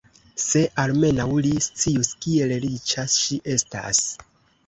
[0.43, 4.01] Se almenaŭ li scius, kiel riĉa ŝi estas!